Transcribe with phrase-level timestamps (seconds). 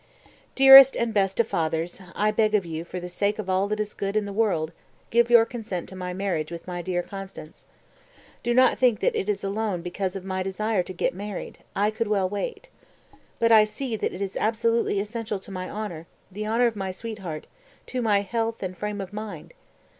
[0.55, 0.55] 237.
[0.55, 3.79] "Dearest and best of fathers: I beg of you, for the sake of all that
[3.79, 4.71] is good in the world,
[5.11, 7.65] give your consent to my marriage with my dear Constanze.
[8.41, 11.91] Do not think that it is alone because of my desire to get married; I
[11.91, 12.67] could well wait.
[13.37, 16.89] But I see that it is absolutely essential to my honor, the honor of my
[16.89, 17.45] sweetheart,
[17.85, 19.53] to my health and frame of mind.